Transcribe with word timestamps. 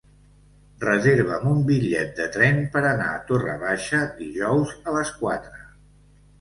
Reserva'm 0.83 1.45
un 1.49 1.59
bitllet 1.67 2.15
de 2.21 2.27
tren 2.37 2.59
per 2.77 2.83
anar 2.93 3.11
a 3.11 3.21
Torre 3.29 3.61
Baixa 3.67 4.03
dijous 4.25 4.77
a 4.89 4.99
les 5.01 5.17
quatre. 5.23 5.65